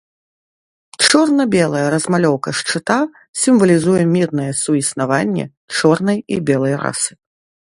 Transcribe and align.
Чорна-белая 1.07 1.83
размалёўка 1.95 2.49
шчыта 2.61 2.97
сімвалізуе 3.41 4.01
мірнае 4.17 4.49
суіснаванне 4.63 5.45
чорнай 5.81 6.17
і 6.37 6.45
белай 6.49 6.75
расы. 6.87 7.11